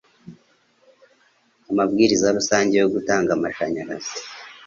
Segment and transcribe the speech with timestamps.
[1.71, 4.17] amabwiriza rusange yo gutanga amashanyarazi